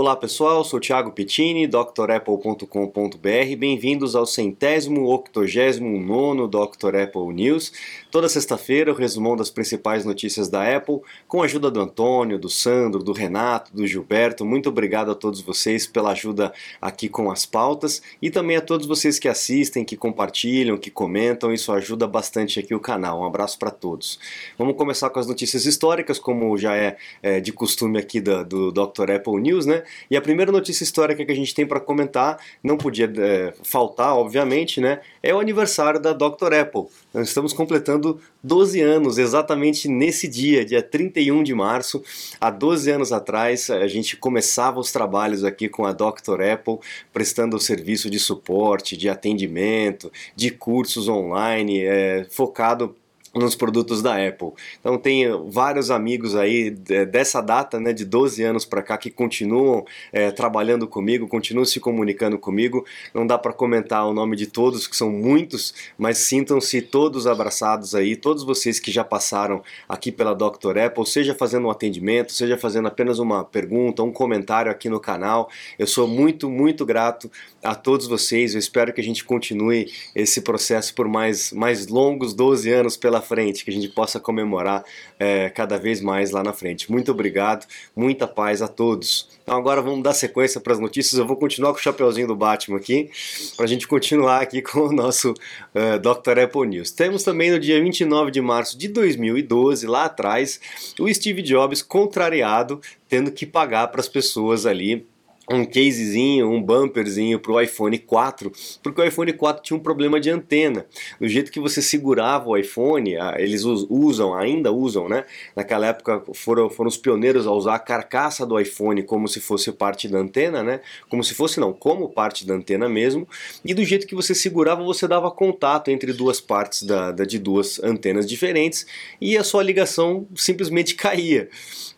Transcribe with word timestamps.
Olá 0.00 0.14
pessoal, 0.14 0.62
sou 0.62 0.78
Thiago 0.78 1.10
Pettini, 1.10 1.66
drapple.com.br. 1.66 3.56
Bem-vindos 3.58 4.14
ao 4.14 4.24
centésimo 4.24 5.12
octogésimo 5.12 5.98
nono 5.98 6.46
Dr. 6.46 6.94
Apple 7.02 7.34
News. 7.34 7.72
Toda 8.08 8.28
sexta-feira 8.28 8.92
o 8.92 8.94
resumão 8.94 9.34
das 9.34 9.50
principais 9.50 10.04
notícias 10.04 10.48
da 10.48 10.76
Apple, 10.76 11.00
com 11.26 11.42
a 11.42 11.46
ajuda 11.46 11.68
do 11.68 11.80
Antônio, 11.80 12.38
do 12.38 12.48
Sandro, 12.48 13.02
do 13.02 13.10
Renato, 13.12 13.74
do 13.74 13.84
Gilberto. 13.88 14.44
Muito 14.44 14.68
obrigado 14.68 15.10
a 15.10 15.16
todos 15.16 15.40
vocês 15.40 15.84
pela 15.84 16.12
ajuda 16.12 16.52
aqui 16.80 17.08
com 17.08 17.28
as 17.28 17.44
pautas 17.44 18.00
e 18.22 18.30
também 18.30 18.56
a 18.56 18.60
todos 18.60 18.86
vocês 18.86 19.18
que 19.18 19.26
assistem, 19.26 19.84
que 19.84 19.96
compartilham, 19.96 20.78
que 20.78 20.92
comentam. 20.92 21.52
Isso 21.52 21.72
ajuda 21.72 22.06
bastante 22.06 22.60
aqui 22.60 22.72
o 22.72 22.78
canal. 22.78 23.22
Um 23.22 23.26
abraço 23.26 23.58
para 23.58 23.72
todos. 23.72 24.20
Vamos 24.56 24.76
começar 24.76 25.10
com 25.10 25.18
as 25.18 25.26
notícias 25.26 25.66
históricas, 25.66 26.20
como 26.20 26.56
já 26.56 26.76
é, 26.76 26.96
é 27.20 27.40
de 27.40 27.52
costume 27.52 27.98
aqui 27.98 28.20
do, 28.20 28.44
do 28.44 28.70
Dr. 28.70 29.10
Apple 29.10 29.40
News, 29.40 29.66
né? 29.66 29.82
E 30.10 30.16
a 30.16 30.20
primeira 30.20 30.50
notícia 30.50 30.84
histórica 30.84 31.24
que 31.24 31.32
a 31.32 31.34
gente 31.34 31.54
tem 31.54 31.66
para 31.66 31.80
comentar, 31.80 32.38
não 32.62 32.76
podia 32.76 33.10
é, 33.16 33.52
faltar, 33.62 34.16
obviamente, 34.16 34.80
né? 34.80 35.00
É 35.22 35.34
o 35.34 35.40
aniversário 35.40 36.00
da 36.00 36.12
Dr. 36.12 36.54
Apple. 36.60 36.86
Nós 37.12 37.28
estamos 37.28 37.52
completando 37.52 38.20
12 38.42 38.80
anos, 38.80 39.18
exatamente 39.18 39.88
nesse 39.88 40.28
dia, 40.28 40.64
dia 40.64 40.82
31 40.82 41.42
de 41.42 41.54
março. 41.54 42.02
Há 42.40 42.50
12 42.50 42.90
anos 42.90 43.12
atrás, 43.12 43.70
a 43.70 43.86
gente 43.86 44.16
começava 44.16 44.78
os 44.78 44.92
trabalhos 44.92 45.44
aqui 45.44 45.68
com 45.68 45.84
a 45.84 45.92
Dr. 45.92 46.40
Apple, 46.52 46.78
prestando 47.12 47.56
o 47.56 47.60
serviço 47.60 48.08
de 48.08 48.18
suporte, 48.18 48.96
de 48.96 49.08
atendimento, 49.08 50.12
de 50.36 50.50
cursos 50.50 51.08
online, 51.08 51.80
é, 51.82 52.26
focado 52.30 52.94
nos 53.38 53.54
produtos 53.54 54.02
da 54.02 54.14
Apple. 54.26 54.52
Então 54.80 54.98
tem 54.98 55.26
vários 55.50 55.90
amigos 55.90 56.34
aí 56.34 56.70
dessa 56.70 57.40
data, 57.40 57.78
né, 57.78 57.92
de 57.92 58.04
12 58.04 58.42
anos 58.42 58.64
para 58.64 58.82
cá, 58.82 58.96
que 58.96 59.10
continuam 59.10 59.84
é, 60.12 60.30
trabalhando 60.30 60.86
comigo, 60.86 61.28
continuam 61.28 61.64
se 61.64 61.80
comunicando 61.80 62.38
comigo. 62.38 62.84
Não 63.14 63.26
dá 63.26 63.38
para 63.38 63.52
comentar 63.52 64.06
o 64.06 64.12
nome 64.12 64.36
de 64.36 64.46
todos, 64.46 64.86
que 64.86 64.96
são 64.96 65.10
muitos, 65.10 65.74
mas 65.96 66.18
sintam-se 66.18 66.82
todos 66.82 67.26
abraçados 67.26 67.94
aí, 67.94 68.16
todos 68.16 68.44
vocês 68.44 68.80
que 68.80 68.90
já 68.90 69.04
passaram 69.04 69.62
aqui 69.88 70.10
pela 70.10 70.34
Dr. 70.34 70.78
Apple, 70.78 71.06
seja 71.06 71.34
fazendo 71.34 71.66
um 71.66 71.70
atendimento, 71.70 72.32
seja 72.32 72.56
fazendo 72.56 72.88
apenas 72.88 73.18
uma 73.18 73.44
pergunta, 73.44 74.02
um 74.02 74.12
comentário 74.12 74.70
aqui 74.70 74.88
no 74.88 75.00
canal. 75.00 75.50
Eu 75.78 75.86
sou 75.86 76.06
muito, 76.06 76.50
muito 76.50 76.84
grato 76.84 77.30
a 77.62 77.74
todos 77.74 78.06
vocês. 78.06 78.54
Eu 78.54 78.58
espero 78.58 78.92
que 78.92 79.00
a 79.00 79.04
gente 79.04 79.24
continue 79.24 79.90
esse 80.14 80.40
processo 80.40 80.94
por 80.94 81.08
mais, 81.08 81.52
mais 81.52 81.86
longos 81.88 82.34
12 82.34 82.70
anos 82.70 82.96
pela 82.96 83.20
frente, 83.28 83.64
que 83.64 83.70
a 83.70 83.74
gente 83.74 83.88
possa 83.88 84.18
comemorar 84.18 84.84
é, 85.18 85.50
cada 85.50 85.78
vez 85.78 86.00
mais 86.00 86.30
lá 86.30 86.42
na 86.42 86.52
frente. 86.52 86.90
Muito 86.90 87.12
obrigado, 87.12 87.66
muita 87.94 88.26
paz 88.26 88.62
a 88.62 88.68
todos. 88.68 89.28
Então 89.42 89.56
agora 89.56 89.82
vamos 89.82 90.02
dar 90.02 90.14
sequência 90.14 90.60
para 90.60 90.72
as 90.72 90.80
notícias. 90.80 91.18
Eu 91.18 91.26
vou 91.26 91.36
continuar 91.36 91.72
com 91.72 91.78
o 91.78 91.82
chapeuzinho 91.82 92.26
do 92.26 92.34
Batman 92.34 92.78
aqui, 92.78 93.10
para 93.56 93.64
a 93.64 93.68
gente 93.68 93.86
continuar 93.86 94.40
aqui 94.40 94.62
com 94.62 94.80
o 94.80 94.92
nosso 94.92 95.34
é, 95.74 95.98
Dr. 95.98 96.38
Apple 96.44 96.66
News. 96.66 96.90
Temos 96.90 97.22
também 97.22 97.50
no 97.50 97.58
dia 97.58 97.80
29 97.82 98.30
de 98.30 98.40
março 98.40 98.78
de 98.78 98.88
2012, 98.88 99.86
lá 99.86 100.04
atrás, 100.06 100.60
o 100.98 101.12
Steve 101.12 101.42
Jobs 101.42 101.82
contrariado, 101.82 102.80
tendo 103.08 103.30
que 103.30 103.44
pagar 103.44 103.88
para 103.88 104.00
as 104.00 104.08
pessoas 104.08 104.66
ali 104.66 105.06
um 105.50 105.64
casezinho, 105.64 106.50
um 106.50 106.62
bumperzinho 106.62 107.38
para 107.38 107.52
o 107.52 107.60
iPhone 107.60 107.98
4, 107.98 108.52
porque 108.82 109.00
o 109.00 109.04
iPhone 109.04 109.32
4 109.32 109.62
tinha 109.62 109.76
um 109.76 109.80
problema 109.80 110.20
de 110.20 110.30
antena. 110.30 110.84
Do 111.20 111.28
jeito 111.28 111.50
que 111.50 111.60
você 111.60 111.80
segurava 111.80 112.48
o 112.48 112.56
iPhone, 112.56 113.14
eles 113.36 113.64
usam, 113.64 114.34
ainda 114.34 114.70
usam, 114.70 115.08
né? 115.08 115.24
Naquela 115.56 115.86
época 115.86 116.22
foram, 116.34 116.68
foram 116.68 116.88
os 116.88 116.96
pioneiros 116.96 117.46
a 117.46 117.52
usar 117.52 117.76
a 117.76 117.78
carcaça 117.78 118.44
do 118.44 118.58
iPhone 118.60 119.02
como 119.02 119.26
se 119.26 119.40
fosse 119.40 119.72
parte 119.72 120.08
da 120.08 120.18
antena, 120.18 120.62
né? 120.62 120.80
Como 121.08 121.24
se 121.24 121.34
fosse, 121.34 121.58
não, 121.60 121.72
como 121.72 122.08
parte 122.08 122.46
da 122.46 122.54
antena 122.54 122.88
mesmo. 122.88 123.26
E 123.64 123.72
do 123.72 123.84
jeito 123.84 124.06
que 124.06 124.14
você 124.14 124.34
segurava, 124.34 124.82
você 124.82 125.08
dava 125.08 125.30
contato 125.30 125.90
entre 125.90 126.12
duas 126.12 126.40
partes 126.40 126.82
da, 126.82 127.10
da 127.10 127.24
de 127.24 127.38
duas 127.38 127.82
antenas 127.82 128.26
diferentes 128.26 128.86
e 129.20 129.36
a 129.36 129.44
sua 129.44 129.62
ligação 129.62 130.26
simplesmente 130.34 130.94
caía. 130.96 131.48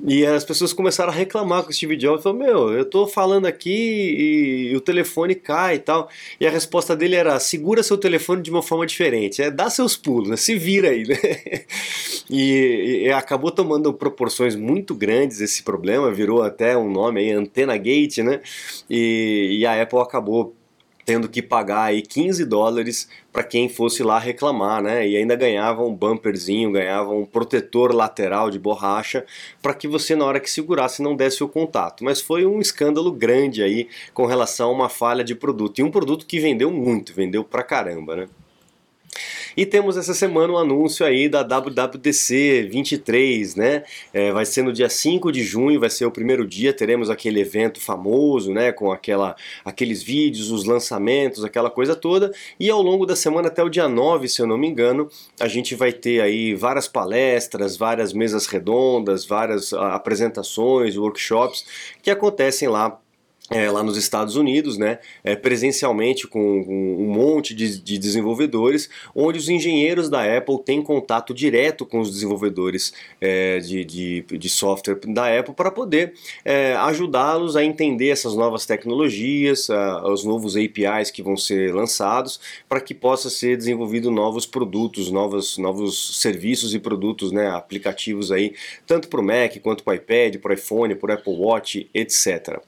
E 0.07 0.25
as 0.25 0.45
pessoas 0.45 0.73
começaram 0.73 1.13
a 1.13 1.15
reclamar 1.15 1.63
com 1.63 1.71
o 1.71 1.73
Steve 1.73 1.97
Jobs, 1.97 2.23
falou, 2.23 2.39
meu, 2.39 2.73
eu 2.73 2.85
tô 2.85 3.07
falando 3.07 3.40
aqui 3.47 3.71
e, 3.71 4.71
e, 4.73 4.77
o 4.77 4.81
telefone 4.81 5.35
cai 5.35 5.77
e 5.77 5.79
tal. 5.79 6.09
E 6.41 6.47
a 6.47 6.51
resposta 6.51 6.97
dele 6.97 7.17
era, 7.17 7.39
segura 7.41 7.83
seu 7.83 7.99
telefone 7.99 8.43
de 8.43 8.51
uma 8.51 8.63
forma 8.63 8.87
diferente, 8.87 9.43
é, 9.43 9.51
dá 9.51 9.69
seus 9.71 9.97
pulos, 9.97 10.29
né? 10.29 10.37
se 10.37 10.57
vira 10.57 10.91
aí, 10.91 11.07
né? 11.07 11.17
e, 12.31 13.05
e, 13.07 13.13
acabou 13.13 13.51
tomando 13.51 13.93
proporções 13.93 14.55
muito 14.57 14.95
grandes 14.95 15.41
esse 15.41 15.63
problema, 15.63 16.13
virou 16.13 16.43
até 16.43 16.77
um 16.77 16.91
nome 16.91 17.21
aí, 17.21 17.31
Antena 17.31 17.77
Gate, 17.77 18.19
né? 18.19 18.41
E, 18.89 19.59
e 19.61 19.67
a 19.67 19.83
Apple 19.83 20.01
acabou 20.01 20.60
tendo 21.05 21.29
que 21.29 21.43
pagar 21.43 21.85
aí 21.85 22.03
15 22.03 22.45
dólares 22.45 23.09
para 23.33 23.43
quem 23.43 23.69
fosse 23.69 24.03
lá 24.03 24.19
reclamar, 24.19 24.83
né? 24.83 25.07
E 25.07 25.17
ainda 25.17 25.37
ganhava 25.37 25.83
um 25.83 25.95
bumperzinho, 25.95 26.73
ganhava 26.73 27.11
um 27.11 27.25
protetor 27.25 27.95
lateral 27.95 28.51
de 28.51 28.59
borracha 28.59 29.25
para 29.63 29.75
que 29.75 29.87
você 29.87 30.17
na 30.17 30.25
hora 30.25 30.41
que 30.41 30.51
segurasse 30.51 31.03
não 31.03 31.15
desse 31.15 31.43
o 31.45 31.49
contato. 31.49 32.05
Mas 32.05 32.21
foi 32.21 32.45
um 32.45 32.61
escândalo 32.61 33.13
grande 33.13 33.63
aí 33.63 33.89
com 34.13 34.27
relação 34.27 34.71
a 34.71 34.73
uma 34.73 34.89
falha 34.89 35.25
de 35.25 35.35
produto 35.35 35.79
e 35.79 35.83
um 35.83 35.91
produto 35.91 36.27
que 36.27 36.41
vendeu 36.41 36.71
muito, 36.71 37.15
vendeu 37.15 37.45
pra 37.45 37.63
caramba, 37.63 38.17
né? 38.17 38.29
E 39.57 39.67
temos 39.67 39.97
essa 39.97 40.15
semana 40.15 40.53
um 40.53 40.59
anúncio 40.59 41.05
aí 41.05 41.29
da 41.29 41.43
WWDC 41.43 42.69
23, 42.71 43.55
né? 43.57 43.85
É, 44.13 44.33
vai 44.33 44.45
ser 44.45 44.63
no 44.63 44.73
dia 44.73 44.89
5 44.89 45.33
de 45.33 45.43
junho, 45.43 45.81
vai 45.81 45.91
ser 45.91 46.05
o 46.05 46.11
primeiro 46.11 46.47
dia, 46.47 46.73
teremos 46.73 47.11
aquele 47.11 47.41
evento 47.41 47.81
famoso, 47.81 48.53
né? 48.53 48.73
Com 48.73 48.93
aquela, 48.93 49.35
aqueles 49.65 50.03
vídeos, 50.03 50.51
os 50.51 50.65
lançamentos, 50.65 51.45
aquela 51.45 51.71
coisa 51.71 51.97
toda. 51.97 52.33
E 52.59 52.71
ao 52.71 52.81
longo 52.81 53.05
da 53.07 53.17
semana, 53.17 53.49
até 53.49 53.63
o 53.63 53.69
dia 53.69 53.89
9, 53.89 54.29
se 54.29 54.41
eu 54.41 54.47
não 54.47 54.57
me 54.57 54.69
engano, 54.69 55.09
a 55.39 55.49
gente 55.49 55.75
vai 55.75 55.93
ter 55.93 56.21
aí 56.21 56.55
várias 56.55 56.87
palestras, 56.87 57.77
várias 57.77 58.13
mesas 58.13 58.47
redondas, 58.47 59.25
várias 59.25 59.73
ah, 59.73 59.95
apresentações, 59.95 60.97
workshops 60.97 61.65
que 62.03 62.11
acontecem 62.11 62.69
lá 62.69 62.99
é, 63.51 63.69
lá 63.69 63.83
nos 63.83 63.97
Estados 63.97 64.37
Unidos, 64.37 64.79
né, 64.79 65.01
é, 65.25 65.35
presencialmente 65.35 66.27
com, 66.29 66.65
com, 66.65 66.97
um 66.99 67.13
monte 67.13 67.53
de, 67.53 67.81
de, 67.81 67.99
desenvolvedores, 67.99 68.89
onde 69.15 69.39
os 69.39 69.49
engenheiros 69.49 70.09
da 70.09 70.37
Apple 70.37 70.63
têm 70.65 70.81
contato 70.81 71.35
direto 71.35 71.85
com 71.85 71.99
os 71.99 72.13
desenvolvedores 72.13 72.93
é, 73.21 73.59
de, 73.59 73.85
de, 73.85 74.23
de, 74.23 74.49
software 74.49 75.01
da 75.09 75.37
Apple 75.37 75.55
para 75.55 75.71
poder 75.71 76.15
é, 76.45 76.75
ajudá-los 76.75 77.57
a 77.57 77.65
entender 77.65 78.11
essas 78.11 78.37
novas 78.37 78.65
tecnologias, 78.65 79.69
a, 79.69 80.09
os 80.09 80.25
novos 80.25 80.57
APIs 80.57 81.11
que 81.11 81.23
vão 81.23 81.37
ser 81.37 81.75
lançados, 81.75 82.41
para 82.69 82.81
que 82.81 82.95
possa 82.95 83.29
ser 83.29 83.57
desenvolvido 83.57 84.13
novos 84.13 84.47
produtos, 84.47 85.11
novos, 85.11 85.59
novos 85.59 86.21
serviços 86.21 86.73
e 86.73 86.79
produtos, 86.79 87.33
né, 87.33 87.49
aplicativos 87.49 88.31
aí, 88.31 88.55
tanto 88.87 89.09
para 89.09 89.21
o 89.21 89.25
Mac 89.25 89.57
quanto 89.61 89.83
para 89.83 89.93
o 89.93 89.97
iPad, 89.97 90.37
para 90.37 90.53
o 90.53 90.55
iPhone, 90.55 90.95
para 90.95 91.11
o 91.11 91.15
Apple 91.15 91.35
Watch, 91.35 91.91
etc. 91.93 92.61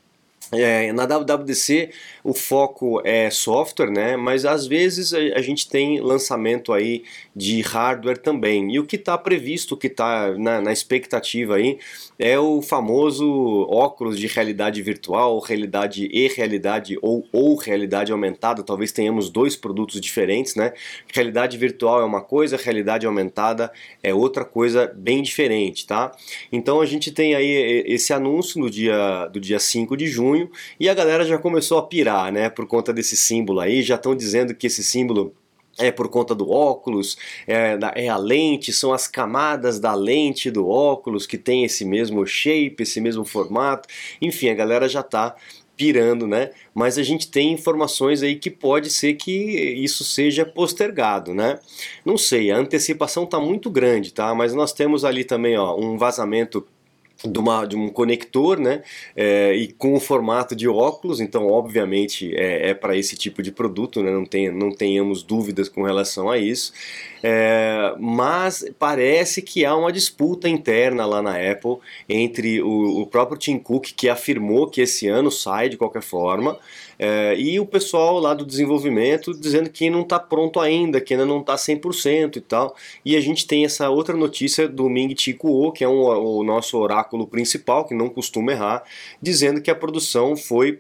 É, 0.51 0.93
na 0.93 1.07
WWDC 1.07 1.91
o 2.25 2.35
foco 2.35 3.01
é 3.05 3.31
software, 3.31 3.91
né? 3.91 4.17
Mas 4.17 4.45
às 4.45 4.67
vezes 4.67 5.15
a, 5.15 5.19
a 5.19 5.43
gente 5.43 5.69
tem 5.69 6.01
lançamento 6.01 6.73
aí 6.73 7.05
de 7.35 7.61
hardware 7.63 8.19
também. 8.19 8.73
E 8.75 8.79
o 8.79 8.87
que 8.87 8.97
está 8.97 9.17
previsto, 9.17 9.75
o 9.75 9.77
que 9.77 9.87
está 9.87 10.33
na, 10.37 10.61
na, 10.61 10.73
expectativa 10.73 11.57
aí, 11.57 11.79
é 12.19 12.39
o 12.39 12.61
famoso 12.61 13.67
óculos 13.71 14.19
de 14.19 14.27
realidade 14.27 14.81
virtual, 14.83 15.39
realidade 15.41 16.09
e 16.13 16.29
realidade 16.29 16.99
ou, 17.01 17.27
ou 17.33 17.57
realidade 17.57 18.13
aumentada. 18.13 18.63
Talvez 18.63 18.93
tenhamos 18.93 19.31
dois 19.31 19.57
produtos 19.57 20.01
diferentes, 20.01 20.55
né? 20.55 20.73
Realidade 21.13 21.57
virtual 21.57 22.01
é 22.01 22.05
uma 22.05 22.21
coisa, 22.21 22.57
realidade 22.57 23.07
aumentada 23.07 23.73
é 24.03 24.13
outra 24.15 24.45
coisa 24.45 24.93
bem 24.95 25.23
diferente, 25.23 25.87
tá? 25.87 26.13
Então 26.53 26.81
a 26.81 26.87
gente 26.87 27.11
tem 27.11 27.35
aí 27.35 27.85
esse 27.87 28.13
anúncio 28.13 28.61
no 28.61 28.71
dia 28.71 29.27
do 29.29 29.41
dia 29.41 29.59
5 29.59 29.97
de 29.97 30.07
junho 30.07 30.32
junho 30.33 30.51
e 30.79 30.89
a 30.89 30.95
galera 30.95 31.25
já 31.25 31.39
começou 31.39 31.79
a 31.79 31.87
pirar, 31.87 32.33
né, 32.33 32.49
por 32.49 32.67
conta 32.67 32.93
desse 32.93 33.17
símbolo 33.17 33.61
aí, 33.61 33.83
já 33.83 33.97
estão 33.97 34.15
dizendo 34.15 34.55
que 34.55 34.67
esse 34.67 34.83
símbolo 34.83 35.35
é 35.79 35.91
por 35.91 36.09
conta 36.09 36.35
do 36.35 36.51
óculos, 36.51 37.17
é, 37.47 37.79
é, 37.95 38.09
a 38.09 38.17
lente, 38.19 38.73
são 38.73 38.93
as 38.93 39.09
camadas 39.09 39.81
da 39.81 39.95
lente 39.95 40.51
do 40.51 40.69
óculos 40.69 41.27
que 41.27 41.39
tem 41.39 41.65
esse 41.65 41.83
mesmo 41.83 42.27
shape, 42.27 42.83
esse 42.83 43.01
mesmo 43.01 43.25
formato. 43.25 43.89
Enfim, 44.21 44.51
a 44.51 44.55
galera 44.55 44.87
já 44.87 45.01
está 45.01 45.35
pirando, 45.75 46.27
né? 46.27 46.51
Mas 46.75 46.99
a 46.99 47.03
gente 47.03 47.31
tem 47.31 47.53
informações 47.53 48.23
aí 48.23 48.37
que 48.37 48.51
pode 48.51 48.91
ser 48.91 49.15
que 49.15 49.33
isso 49.33 50.05
seja 50.05 50.45
postergado, 50.45 51.33
né? 51.33 51.59
Não 52.05 52.19
sei, 52.19 52.51
a 52.51 52.59
antecipação 52.59 53.25
está 53.25 53.41
muito 53.41 53.71
grande, 53.71 54.13
tá? 54.13 54.35
Mas 54.35 54.53
nós 54.53 54.75
temos 54.75 55.07
ali 55.07 55.25
também, 55.25 55.57
ó, 55.57 55.75
um 55.75 55.97
vazamento 55.97 56.67
de, 57.25 57.39
uma, 57.39 57.65
de 57.65 57.77
um 57.77 57.89
conector, 57.89 58.59
né? 58.59 58.83
É, 59.17 59.55
e 59.55 59.73
com 59.73 59.95
o 59.95 60.01
formato 60.01 60.55
de 60.55 60.69
óculos, 60.69 61.21
então 61.21 61.47
obviamente 61.47 62.35
é, 62.35 62.71
é 62.71 62.75
para 62.75 62.97
esse 62.97 63.17
tipo 63.17 63.43
de 63.43 63.53
produto, 63.53 64.03
né? 64.03 64.11
Não, 64.11 64.25
tem, 64.25 64.51
não 64.51 64.71
tenhamos 64.71 65.23
dúvidas 65.23 65.69
com 65.69 65.83
relação 65.83 66.31
a 66.31 66.39
isso. 66.39 66.73
É, 67.23 67.95
mas 67.99 68.65
parece 68.79 69.43
que 69.43 69.65
há 69.65 69.77
uma 69.77 69.93
disputa 69.93 70.49
interna 70.49 71.07
lá 71.07 71.23
na 71.23 71.37
Apple 71.37 71.77
entre 72.09 72.61
o, 72.61 73.03
o 73.03 73.07
próprio 73.07 73.39
Tim 73.39 73.59
Cook, 73.59 73.93
que 73.97 74.09
afirmou 74.09 74.69
que 74.69 74.81
esse 74.81 75.07
ano 75.09 75.31
sai 75.31 75.69
de 75.69 75.77
qualquer 75.77 76.03
forma, 76.03 76.59
é, 77.05 77.35
e 77.37 77.59
o 77.59 77.67
pessoal 77.67 78.21
lá 78.21 78.33
do 78.33 78.47
desenvolvimento 78.47 79.35
dizendo 79.35 79.69
que 79.69 79.91
não 79.91 80.03
está 80.03 80.21
pronto 80.21 80.61
ainda, 80.61 81.01
que 81.01 81.13
ainda 81.13 81.27
não 81.27 81.41
está 81.41 81.57
100% 81.57 82.37
e 82.37 82.41
tal. 82.41 82.77
E 83.05 83.17
a 83.17 83.21
gente 83.21 83.45
tem 83.45 83.65
essa 83.65 83.91
outra 83.91 84.17
notícia 84.17 84.69
do 84.69 84.89
Ming 84.89 85.13
Chi 85.19 85.35
Kuo, 85.35 85.73
que 85.73 85.83
é 85.83 85.89
um, 85.89 86.01
o 86.01 86.45
nosso 86.45 86.79
oráculo 86.79 87.27
principal, 87.27 87.85
que 87.87 87.93
não 87.93 88.09
costuma 88.09 88.53
errar, 88.53 88.85
dizendo 89.21 89.61
que 89.61 89.69
a 89.69 89.75
produção 89.75 90.37
foi 90.37 90.79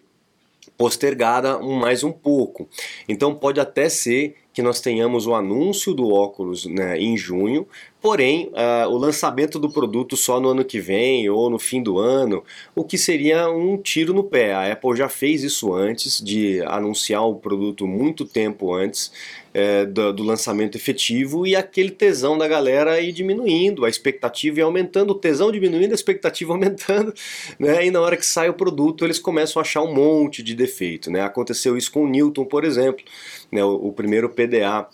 postergada 0.78 1.58
mais 1.58 2.04
um 2.04 2.12
pouco. 2.12 2.68
Então 3.08 3.34
pode 3.34 3.58
até 3.58 3.88
ser 3.88 4.36
que 4.52 4.62
nós 4.62 4.80
tenhamos 4.80 5.26
o 5.26 5.34
anúncio 5.34 5.92
do 5.92 6.08
óculos 6.12 6.66
né, 6.66 6.98
em 6.98 7.16
junho, 7.16 7.66
porém 8.02 8.48
uh, 8.48 8.88
o 8.88 8.98
lançamento 8.98 9.60
do 9.60 9.70
produto 9.70 10.16
só 10.16 10.40
no 10.40 10.48
ano 10.48 10.64
que 10.64 10.80
vem 10.80 11.30
ou 11.30 11.48
no 11.48 11.58
fim 11.58 11.80
do 11.80 11.98
ano, 11.98 12.42
o 12.74 12.82
que 12.82 12.98
seria 12.98 13.48
um 13.48 13.78
tiro 13.78 14.12
no 14.12 14.24
pé. 14.24 14.52
A 14.52 14.72
Apple 14.72 14.96
já 14.96 15.08
fez 15.08 15.44
isso 15.44 15.72
antes 15.72 16.20
de 16.20 16.60
anunciar 16.66 17.24
o 17.24 17.36
produto 17.36 17.86
muito 17.86 18.24
tempo 18.24 18.74
antes 18.74 19.12
é, 19.54 19.84
do, 19.84 20.12
do, 20.12 20.22
lançamento 20.22 20.76
efetivo 20.76 21.46
e 21.46 21.54
aquele 21.54 21.90
tesão 21.90 22.36
da 22.36 22.48
galera 22.48 23.00
ir 23.00 23.12
diminuindo, 23.12 23.84
a 23.84 23.88
expectativa 23.88 24.58
e 24.58 24.62
aumentando, 24.62 25.10
o 25.10 25.14
tesão 25.14 25.52
diminuindo, 25.52 25.92
a 25.92 25.94
expectativa 25.94 26.52
aumentando, 26.54 27.14
né? 27.58 27.86
E 27.86 27.90
na 27.90 28.00
hora 28.00 28.16
que 28.16 28.26
sai 28.26 28.48
o 28.48 28.54
produto 28.54 29.04
eles 29.04 29.18
começam 29.18 29.60
a 29.60 29.62
achar 29.62 29.82
um 29.82 29.94
monte 29.94 30.42
de 30.42 30.54
defeito, 30.54 31.10
né? 31.10 31.20
Aconteceu 31.20 31.76
isso 31.76 31.92
com 31.92 32.04
o 32.04 32.08
Newton, 32.08 32.44
por 32.44 32.64
exemplo, 32.64 33.04
né? 33.50 33.62
o, 33.62 33.74
o 33.74 33.92
primeiro 33.92 34.28
PDA 34.28 34.88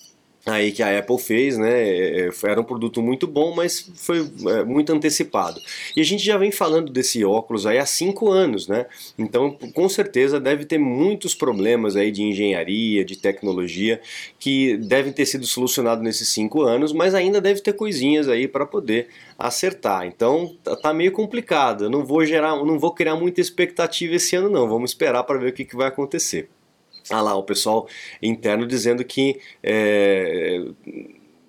aí 0.55 0.73
que 0.73 0.83
a 0.83 0.99
Apple 0.99 1.19
fez, 1.19 1.57
né? 1.59 1.71
É, 1.71 2.29
é, 2.29 2.31
era 2.45 2.61
um 2.61 2.65
produto 2.65 3.03
muito 3.03 3.27
bom, 3.27 3.55
mas 3.55 3.91
foi 3.95 4.29
é, 4.47 4.65
muito 4.65 4.93
antecipado. 4.93 5.61
E 5.97 6.01
a 6.01 6.05
gente 6.05 6.25
já 6.25 6.37
vem 6.37 6.51
falando 6.51 6.93
desse 6.93 7.25
óculos 7.25 7.67
aí 7.67 7.79
há 7.79 7.87
cinco 7.87 8.31
anos, 8.31 8.69
né? 8.69 8.87
Então, 9.19 9.51
com 9.51 9.89
certeza 9.89 10.41
deve 10.41 10.65
ter 10.65 10.79
muitos 10.79 11.35
problemas 11.35 11.97
aí 11.97 12.11
de 12.11 12.23
engenharia, 12.23 13.05
de 13.05 13.17
tecnologia 13.17 14.01
que 14.39 14.77
devem 14.77 15.13
ter 15.13 15.27
sido 15.27 15.47
solucionados 15.47 16.03
nesses 16.03 16.29
cinco 16.29 16.63
anos, 16.63 16.93
mas 16.93 17.15
ainda 17.15 17.41
deve 17.41 17.61
ter 17.61 17.73
coisinhas 17.73 18.29
aí 18.29 18.47
para 18.49 18.67
poder 18.67 19.09
acertar. 19.39 20.07
Então, 20.07 20.55
tá, 20.63 20.77
tá 20.77 20.95
meio 20.95 21.13
complicado. 21.13 21.85
Eu 21.85 21.91
não 21.91 22.05
vou 22.05 22.25
gerar, 22.25 22.57
não 22.65 22.79
vou 22.79 22.93
criar 22.93 23.17
muita 23.17 23.41
expectativa 23.41 24.15
esse 24.15 24.37
ano 24.37 24.49
não. 24.49 24.69
Vamos 24.69 24.91
esperar 24.91 25.23
para 25.25 25.39
ver 25.39 25.51
o 25.51 25.53
que, 25.53 25.65
que 25.65 25.77
vai 25.77 25.89
acontecer. 25.89 26.49
Ah 27.11 27.21
lá, 27.21 27.35
o 27.35 27.43
pessoal 27.43 27.89
interno 28.23 28.67
dizendo 28.67 29.05
que 29.05 29.41
é, 29.63 30.61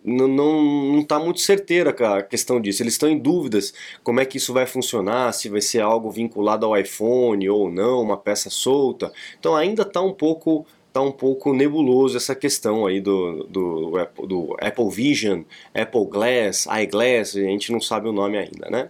não, 0.04 1.00
está 1.00 1.20
muito 1.20 1.40
certeira 1.40 1.90
a 1.90 2.24
questão 2.24 2.60
disso. 2.60 2.82
Eles 2.82 2.94
estão 2.94 3.10
em 3.10 3.18
dúvidas 3.18 3.74
como 4.04 4.20
é 4.20 4.26
que 4.26 4.38
isso 4.38 4.54
vai 4.54 4.66
funcionar, 4.66 5.34
se 5.34 5.50
vai 5.50 5.62
ser 5.62 5.82
algo 5.82 6.10
vinculado 6.10 6.66
ao 6.66 6.78
iPhone 6.78 7.48
ou 7.50 7.70
não, 7.72 8.02
uma 8.02 8.18
peça 8.18 8.50
solta. 8.50 9.12
Então 9.40 9.56
ainda 9.56 9.84
está 9.84 10.02
um 10.02 10.14
pouco 10.14 10.66
tá 10.92 11.02
um 11.02 11.12
pouco 11.12 11.54
nebuloso 11.54 12.18
essa 12.18 12.34
questão 12.34 12.88
aí 12.88 13.00
do, 13.00 13.44
do, 13.44 13.92
do 14.26 14.58
Apple 14.60 14.90
Vision, 14.90 15.44
Apple 15.72 16.06
Glass, 16.06 16.66
iGlass, 16.82 17.36
a 17.36 17.42
gente 17.42 17.72
não 17.72 17.80
sabe 17.80 18.10
o 18.10 18.12
nome 18.12 18.40
ainda, 18.40 18.70
né? 18.72 18.90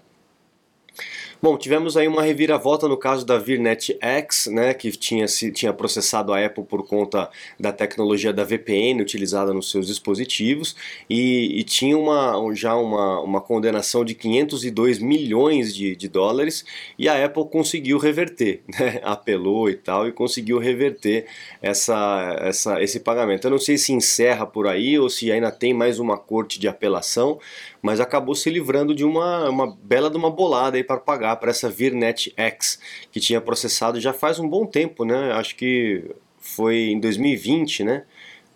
Bom, 1.42 1.58
tivemos 1.58 1.96
aí 1.96 2.06
uma 2.06 2.22
reviravolta 2.22 2.86
no 2.86 2.98
caso 2.98 3.26
da 3.26 3.38
Virnet 3.38 3.98
X, 4.02 4.48
né, 4.48 4.74
que 4.74 4.92
tinha, 4.92 5.26
se, 5.26 5.50
tinha 5.54 5.72
processado 5.72 6.34
a 6.34 6.46
Apple 6.46 6.66
por 6.66 6.86
conta 6.86 7.30
da 7.58 7.72
tecnologia 7.72 8.34
da 8.34 8.44
VPN 8.44 9.02
utilizada 9.02 9.54
nos 9.54 9.72
seus 9.72 9.88
dispositivos 9.88 10.76
e, 11.10 11.58
e 11.58 11.64
tinha 11.64 11.98
uma, 11.98 12.54
já 12.54 12.76
uma, 12.76 13.22
uma 13.22 13.40
condenação 13.40 14.04
de 14.04 14.16
502 14.16 15.00
milhões 15.00 15.74
de, 15.74 15.96
de 15.96 16.10
dólares 16.10 16.66
e 16.98 17.08
a 17.08 17.24
Apple 17.24 17.46
conseguiu 17.50 17.98
reverter, 17.98 18.62
né, 18.78 19.00
apelou 19.02 19.70
e 19.70 19.76
tal 19.76 20.10
e 20.10 20.12
conseguiu 20.12 20.60
reverter 20.60 21.26
essa, 21.62 22.36
essa, 22.42 22.84
esse 22.84 23.00
pagamento. 23.00 23.48
Eu 23.48 23.52
não 23.52 23.60
sei 23.60 23.78
se 23.78 23.94
encerra 23.94 24.46
por 24.46 24.68
aí 24.68 25.00
ou 25.00 25.10
se 25.10 25.32
ainda 25.32 25.52
tem 25.54 25.74
mais 25.74 26.00
uma 26.00 26.18
corte 26.18 26.60
de 26.60 26.68
apelação, 26.68 27.40
mas 27.82 28.02
acabou 28.02 28.36
se 28.36 28.50
livrando 28.50 28.94
de 28.94 29.06
uma, 29.06 29.50
uma 29.50 29.78
bela 29.82 30.10
de 30.10 30.18
uma 30.18 30.30
bolada 30.30 30.76
aí 30.76 30.84
para 30.84 31.00
pagar 31.00 31.29
para 31.36 31.52
essa 31.52 31.70
Virnet 31.70 32.34
X, 32.36 32.80
que 33.12 33.20
tinha 33.20 33.42
processado 33.42 34.00
já 34.00 34.14
faz 34.14 34.40
um 34.40 34.48
bom 34.48 34.66
tempo, 34.66 35.06
né? 35.06 35.32
Acho 35.34 35.56
que 35.56 36.04
foi 36.40 36.90
em 36.90 37.00
2020, 37.00 37.84
né? 37.84 38.04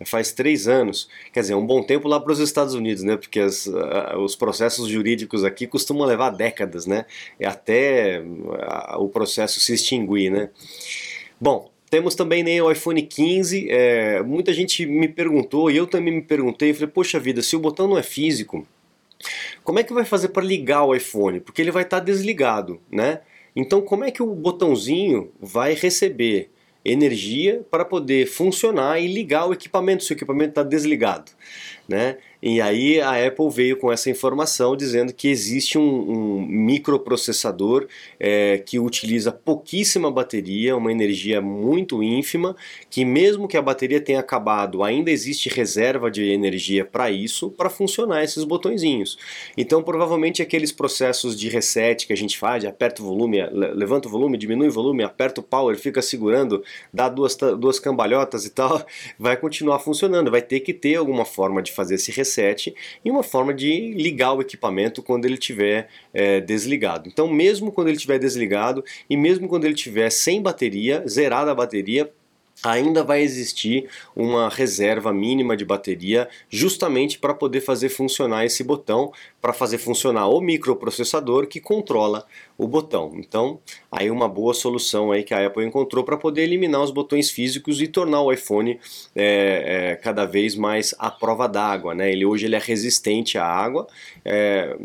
Faz 0.05 0.33
três 0.33 0.67
anos, 0.67 1.07
quer 1.31 1.39
dizer, 1.39 1.55
um 1.55 1.65
bom 1.65 1.81
tempo 1.81 2.09
lá 2.09 2.19
para 2.19 2.33
os 2.33 2.39
Estados 2.39 2.73
Unidos, 2.73 3.03
né? 3.03 3.15
Porque 3.15 3.39
as, 3.39 3.69
os 4.17 4.35
processos 4.35 4.89
jurídicos 4.89 5.45
aqui 5.45 5.65
costumam 5.65 6.05
levar 6.05 6.31
décadas, 6.31 6.85
né? 6.85 7.05
Até 7.41 8.21
o 8.97 9.07
processo 9.07 9.61
se 9.61 9.73
extinguir, 9.73 10.29
né? 10.29 10.49
Bom, 11.39 11.71
temos 11.93 12.15
também 12.15 12.41
né, 12.41 12.59
o 12.59 12.71
iPhone 12.71 12.99
15. 13.03 13.67
É, 13.69 14.23
muita 14.23 14.51
gente 14.51 14.83
me 14.83 15.07
perguntou, 15.07 15.69
e 15.69 15.77
eu 15.77 15.85
também 15.85 16.15
me 16.15 16.21
perguntei, 16.23 16.73
falei, 16.73 16.87
poxa 16.87 17.19
vida, 17.19 17.41
se 17.43 17.55
o 17.55 17.59
botão 17.59 17.87
não 17.87 17.97
é 17.97 18.01
físico, 18.01 18.67
como 19.63 19.79
é 19.79 19.83
que 19.83 19.93
vai 19.93 20.05
fazer 20.05 20.29
para 20.29 20.43
ligar 20.43 20.83
o 20.83 20.95
iPhone? 20.95 21.39
Porque 21.39 21.61
ele 21.61 21.71
vai 21.71 21.83
estar 21.83 21.99
tá 21.99 22.03
desligado, 22.03 22.79
né? 22.91 23.21
Então, 23.55 23.81
como 23.81 24.03
é 24.03 24.11
que 24.11 24.23
o 24.23 24.27
botãozinho 24.27 25.31
vai 25.39 25.73
receber 25.73 26.49
energia 26.83 27.65
para 27.71 27.85
poder 27.85 28.27
funcionar 28.27 28.99
e 28.99 29.07
ligar 29.07 29.47
o 29.47 29.53
equipamento 29.53 30.03
se 30.03 30.11
o 30.11 30.15
equipamento 30.15 30.49
está 30.49 30.63
desligado, 30.63 31.31
né? 31.87 32.17
E 32.45 32.59
aí 32.59 32.99
a 32.99 33.25
Apple 33.25 33.49
veio 33.49 33.77
com 33.77 33.89
essa 33.89 34.09
informação 34.09 34.75
dizendo 34.75 35.13
que 35.13 35.29
existe 35.29 35.77
um, 35.77 36.11
um 36.41 36.45
microprocessador 36.45 37.87
é, 38.19 38.57
que 38.57 38.77
utiliza 38.77 39.31
pouquíssima 39.31 40.11
bateria, 40.11 40.75
uma 40.75 40.91
energia 40.91 41.39
muito 41.39 42.03
ínfima, 42.03 42.53
que 42.89 43.05
mesmo 43.05 43.47
que 43.47 43.55
a 43.55 43.61
bateria 43.61 44.01
tenha 44.01 44.19
acabado, 44.19 44.83
ainda 44.83 45.09
existe 45.09 45.47
reserva 45.47 46.11
de 46.11 46.31
energia 46.31 46.83
para 46.83 47.09
isso, 47.09 47.49
para 47.49 47.69
funcionar 47.69 48.25
esses 48.25 48.43
botõezinhos. 48.43 49.17
Então 49.55 49.81
provavelmente 49.81 50.41
aqueles 50.41 50.73
processos 50.73 51.39
de 51.39 51.47
reset 51.47 52.05
que 52.05 52.11
a 52.11 52.17
gente 52.17 52.37
faz, 52.37 52.65
aperta 52.65 53.01
o 53.01 53.05
volume, 53.05 53.41
levanta 53.53 54.09
o 54.09 54.11
volume, 54.11 54.37
diminui 54.37 54.67
o 54.67 54.71
volume, 54.71 55.01
aperta 55.01 55.39
o 55.39 55.43
power, 55.43 55.77
fica 55.77 56.01
segurando, 56.01 56.61
dá 56.93 57.07
duas, 57.07 57.37
duas 57.57 57.79
cambalhotas 57.79 58.45
e 58.45 58.49
tal, 58.49 58.85
vai 59.17 59.37
continuar 59.37 59.79
funcionando, 59.79 60.29
vai 60.29 60.41
ter 60.41 60.59
que 60.59 60.73
ter 60.73 60.95
alguma 60.95 61.23
forma 61.23 61.63
de 61.63 61.71
fazer 61.71 61.95
esse 61.95 62.11
reset 62.11 62.32
reset 62.33 62.73
e 63.03 63.11
uma 63.11 63.23
forma 63.23 63.53
de 63.53 63.93
ligar 63.93 64.33
o 64.33 64.41
equipamento 64.41 65.03
quando 65.03 65.25
ele 65.25 65.35
estiver 65.35 65.87
é, 66.13 66.41
desligado. 66.41 67.07
Então, 67.07 67.27
mesmo 67.27 67.71
quando 67.71 67.87
ele 67.87 67.97
estiver 67.97 68.17
desligado 68.17 68.83
e 69.09 69.15
mesmo 69.15 69.47
quando 69.47 69.65
ele 69.65 69.75
estiver 69.75 70.09
sem 70.09 70.41
bateria, 70.41 71.03
zerada 71.07 71.51
a 71.51 71.55
bateria, 71.55 72.11
ainda 72.61 73.03
vai 73.03 73.21
existir 73.21 73.89
uma 74.15 74.49
reserva 74.49 75.11
mínima 75.11 75.55
de 75.57 75.65
bateria 75.65 76.29
justamente 76.49 77.17
para 77.17 77.33
poder 77.33 77.61
fazer 77.61 77.89
funcionar 77.89 78.45
esse 78.45 78.63
botão, 78.63 79.11
para 79.41 79.53
fazer 79.53 79.77
funcionar 79.77 80.27
o 80.27 80.39
microprocessador 80.39 81.47
que 81.47 81.59
controla 81.59 82.25
o 82.57 82.67
botão. 82.67 83.11
Então, 83.15 83.59
aí 83.91 84.09
uma 84.09 84.27
boa 84.27 84.53
solução 84.53 85.11
aí 85.11 85.23
que 85.23 85.33
a 85.33 85.45
Apple 85.45 85.65
encontrou 85.65 86.03
para 86.03 86.17
poder 86.17 86.43
eliminar 86.43 86.81
os 86.81 86.91
botões 86.91 87.29
físicos 87.29 87.81
e 87.81 87.87
tornar 87.87 88.21
o 88.21 88.31
iPhone 88.31 88.79
é, 89.15 89.91
é, 89.91 89.95
cada 89.95 90.25
vez 90.25 90.55
mais 90.55 90.93
à 90.99 91.09
prova 91.09 91.47
d'água. 91.47 91.93
Né? 91.93 92.11
Ele 92.11 92.25
hoje 92.25 92.45
ele 92.45 92.55
é 92.55 92.59
resistente 92.59 93.37
à 93.37 93.45
água, 93.45 93.87
é, 94.23 94.77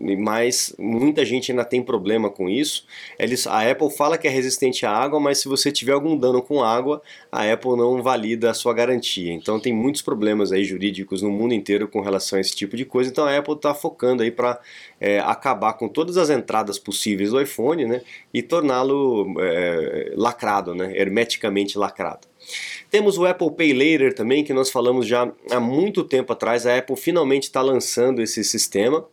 mas 0.00 0.74
muita 0.78 1.24
gente 1.24 1.52
ainda 1.52 1.64
tem 1.64 1.82
problema 1.82 2.30
com 2.30 2.48
isso. 2.48 2.86
Eles, 3.18 3.46
a 3.46 3.70
Apple 3.70 3.90
fala 3.90 4.16
que 4.16 4.26
é 4.26 4.30
resistente 4.30 4.86
à 4.86 4.90
água, 4.90 5.20
mas 5.20 5.38
se 5.38 5.48
você 5.48 5.70
tiver 5.70 5.92
algum 5.92 6.16
dano 6.16 6.40
com 6.40 6.62
água, 6.62 7.02
a 7.30 7.50
Apple 7.50 7.76
não 7.76 8.02
valida 8.02 8.50
a 8.50 8.54
sua 8.54 8.72
garantia. 8.72 9.32
Então 9.32 9.60
tem 9.60 9.72
muitos 9.72 10.00
problemas 10.00 10.52
aí 10.52 10.64
jurídicos 10.64 11.20
no 11.20 11.30
mundo 11.30 11.52
inteiro 11.52 11.86
com 11.86 12.00
relação 12.00 12.38
a 12.38 12.40
esse 12.40 12.56
tipo 12.56 12.76
de 12.76 12.84
coisa. 12.84 13.10
Então 13.10 13.24
a 13.24 13.36
Apple 13.36 13.54
está 13.54 13.74
focando 13.74 14.22
aí 14.22 14.30
para 14.30 14.58
é, 14.98 15.18
acabar 15.20 15.74
com 15.74 15.88
todas 15.88 16.16
as 16.16 16.30
entradas 16.30 16.78
possíveis 16.78 17.30
do 17.30 17.40
iPhone, 17.40 17.84
né, 17.84 18.02
e 18.32 18.42
torná-lo 18.42 19.34
é, 19.38 20.12
lacrado, 20.16 20.74
né, 20.74 20.96
hermeticamente 20.96 21.76
lacrado. 21.76 22.26
Temos 22.90 23.18
o 23.18 23.26
Apple 23.26 23.50
Pay 23.50 23.72
Later 23.72 24.14
também, 24.14 24.42
que 24.42 24.52
nós 24.52 24.70
falamos 24.70 25.06
já 25.06 25.30
há 25.50 25.60
muito 25.60 26.02
tempo 26.02 26.32
atrás. 26.32 26.66
A 26.66 26.78
Apple 26.78 26.96
finalmente 26.96 27.44
está 27.44 27.60
lançando 27.60 28.22
esse 28.22 28.42
sistema 28.42 29.06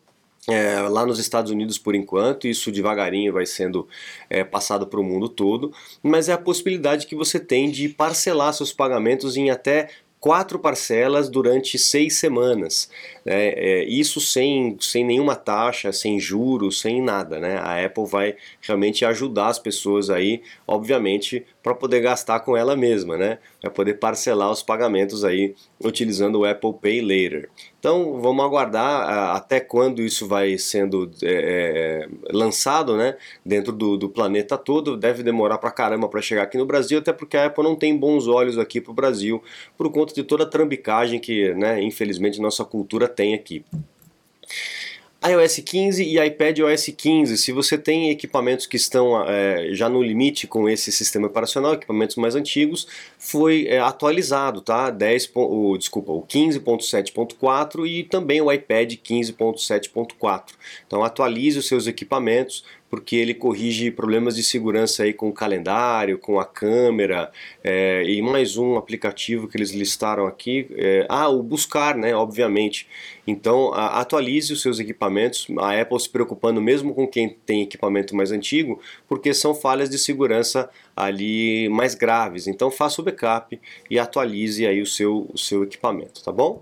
é, 0.49 0.79
lá 0.81 1.05
nos 1.05 1.19
Estados 1.19 1.51
Unidos 1.51 1.77
por 1.77 1.93
enquanto, 1.93 2.47
isso 2.47 2.71
devagarinho 2.71 3.33
vai 3.33 3.45
sendo 3.45 3.87
é, 4.29 4.43
passado 4.43 4.87
para 4.87 4.99
o 4.99 5.03
mundo 5.03 5.27
todo, 5.27 5.73
mas 6.01 6.29
é 6.29 6.33
a 6.33 6.37
possibilidade 6.37 7.05
que 7.05 7.15
você 7.15 7.39
tem 7.39 7.69
de 7.69 7.89
parcelar 7.89 8.53
seus 8.53 8.71
pagamentos 8.71 9.35
em 9.35 9.49
até 9.49 9.89
quatro 10.19 10.57
parcelas 10.57 11.29
durante 11.29 11.77
seis 11.77 12.15
semanas. 12.15 12.89
É, 13.25 13.81
é, 13.81 13.83
isso 13.85 14.19
sem, 14.19 14.77
sem 14.79 15.05
nenhuma 15.05 15.35
taxa, 15.35 15.91
sem 15.91 16.19
juros, 16.19 16.81
sem 16.81 17.01
nada. 17.01 17.39
Né? 17.39 17.57
A 17.57 17.85
Apple 17.85 18.05
vai 18.05 18.35
realmente 18.61 19.05
ajudar 19.05 19.47
as 19.47 19.59
pessoas 19.59 20.09
aí, 20.09 20.41
obviamente, 20.65 21.45
para 21.67 21.75
poder 21.75 21.99
gastar 21.99 22.39
com 22.39 22.55
ela 22.55 22.77
mesma, 22.77 23.17
né? 23.17 23.39
Vai 23.61 23.69
poder 23.69 23.95
parcelar 23.95 24.49
os 24.49 24.63
pagamentos 24.63 25.25
aí 25.25 25.53
utilizando 25.83 26.39
o 26.39 26.45
Apple 26.45 26.71
Pay 26.81 27.01
Later. 27.01 27.49
Então 27.77 28.21
vamos 28.21 28.45
aguardar 28.45 29.35
até 29.35 29.59
quando 29.59 30.01
isso 30.01 30.25
vai 30.25 30.57
sendo 30.57 31.11
é, 31.21 32.07
é, 32.07 32.07
lançado, 32.31 32.95
né? 32.95 33.17
Dentro 33.45 33.73
do, 33.73 33.97
do, 33.97 34.07
planeta 34.07 34.57
todo. 34.57 34.95
Deve 34.95 35.23
demorar 35.23 35.57
pra 35.57 35.69
caramba 35.69 36.07
para 36.07 36.21
chegar 36.21 36.43
aqui 36.43 36.57
no 36.57 36.65
Brasil, 36.65 36.99
até 36.99 37.11
porque 37.11 37.35
a 37.35 37.47
Apple 37.47 37.65
não 37.65 37.75
tem 37.75 37.97
bons 37.97 38.29
olhos 38.29 38.57
aqui 38.57 38.79
pro 38.79 38.93
Brasil 38.93 39.43
por 39.77 39.91
conta 39.91 40.13
de 40.13 40.23
toda 40.23 40.43
a 40.43 40.47
trambicagem 40.47 41.19
que, 41.19 41.53
né? 41.53 41.81
Infelizmente 41.81 42.39
nossa 42.39 42.63
cultura 42.63 43.09
tem 43.09 43.33
aqui 43.33 43.65
iOS 45.29 45.59
15 45.59 46.03
e 46.03 46.19
iPad 46.19 46.59
OS 46.59 46.87
15. 46.95 47.37
Se 47.37 47.51
você 47.51 47.77
tem 47.77 48.09
equipamentos 48.09 48.65
que 48.65 48.77
estão 48.77 49.23
é, 49.27 49.69
já 49.73 49.89
no 49.89 50.01
limite 50.01 50.47
com 50.47 50.69
esse 50.69 50.91
sistema 50.91 51.27
operacional, 51.27 51.73
equipamentos 51.73 52.15
mais 52.15 52.35
antigos, 52.35 52.87
foi 53.17 53.67
é, 53.67 53.79
atualizado, 53.79 54.61
tá? 54.61 54.89
10, 54.89 55.31
o, 55.35 55.77
desculpa, 55.77 56.11
o 56.11 56.21
15.7.4 56.23 57.87
e 57.87 58.03
também 58.03 58.41
o 58.41 58.51
iPad 58.51 58.93
15.7.4. 58.93 60.43
Então 60.85 61.03
atualize 61.03 61.59
os 61.59 61.67
seus 61.67 61.87
equipamentos 61.87 62.63
porque 62.89 63.15
ele 63.15 63.33
corrige 63.33 63.91
problemas 63.91 64.35
de 64.35 64.43
segurança 64.43 65.03
aí 65.03 65.13
com 65.13 65.29
o 65.29 65.33
calendário, 65.33 66.17
com 66.17 66.39
a 66.39 66.45
câmera 66.45 67.31
é, 67.63 68.03
e 68.05 68.21
mais 68.21 68.57
um 68.57 68.77
aplicativo 68.77 69.47
que 69.47 69.57
eles 69.57 69.71
listaram 69.71 70.25
aqui. 70.25 70.67
É, 70.71 71.05
ah, 71.09 71.29
o 71.29 71.43
buscar, 71.43 71.95
né? 71.95 72.15
Obviamente. 72.15 72.87
Então 73.25 73.73
a, 73.73 73.99
atualize 73.99 74.53
os 74.53 74.61
seus 74.61 74.79
equipamentos. 74.79 75.47
A 75.59 75.79
Apple 75.79 75.99
se 75.99 76.09
preocupando 76.09 76.61
mesmo 76.61 76.93
com 76.93 77.07
quem 77.07 77.29
tem 77.45 77.61
equipamento 77.61 78.15
mais 78.15 78.31
antigo, 78.31 78.79
porque 79.07 79.33
são 79.33 79.53
falhas 79.53 79.89
de 79.89 79.97
segurança 79.97 80.69
ali 80.95 81.67
mais 81.69 81.93
graves. 81.93 82.47
Então 82.47 82.71
faça 82.71 83.01
o 83.01 83.03
backup 83.03 83.59
e 83.89 83.99
atualize 83.99 84.65
aí 84.65 84.81
o 84.81 84.85
seu, 84.85 85.29
o 85.33 85.37
seu 85.37 85.63
equipamento, 85.63 86.23
tá 86.23 86.31
bom? 86.31 86.61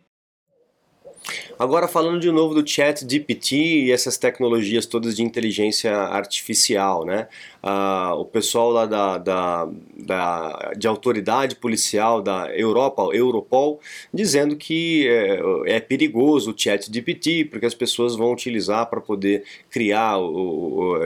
Agora 1.57 1.87
falando 1.87 2.19
de 2.19 2.31
novo 2.31 2.55
do 2.55 2.67
Chat 2.67 3.05
GPT 3.07 3.55
e 3.55 3.91
essas 3.91 4.17
tecnologias 4.17 4.85
todas 4.85 5.15
de 5.15 5.23
inteligência 5.23 5.95
artificial, 5.95 7.05
né? 7.05 7.27
Ah, 7.61 8.15
o 8.15 8.25
pessoal 8.25 8.71
lá 8.71 8.85
da, 8.87 9.17
da, 9.19 9.69
da, 9.95 10.73
de 10.75 10.87
autoridade 10.87 11.55
policial 11.55 12.21
da 12.21 12.49
Europa, 12.55 13.03
Europol, 13.13 13.79
dizendo 14.11 14.55
que 14.55 15.07
é, 15.07 15.75
é 15.75 15.79
perigoso 15.79 16.51
o 16.51 16.57
Chat 16.57 16.91
GPT 16.91 17.45
porque 17.45 17.67
as 17.67 17.75
pessoas 17.75 18.15
vão 18.15 18.33
utilizar 18.33 18.89
para 18.89 18.99
poder 18.99 19.43
criar 19.69 20.17